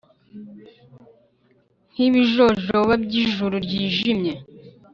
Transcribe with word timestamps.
Nk'ibijojoba 1.91 2.91
by'ijuru 3.03 3.55
ryijimye. 3.65 4.33